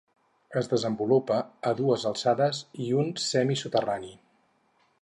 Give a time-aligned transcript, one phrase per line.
[0.61, 1.37] Es desenvolupa
[1.73, 4.15] a dues alçades i un semisoterrani.